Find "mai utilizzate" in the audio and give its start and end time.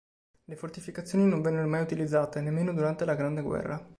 1.67-2.41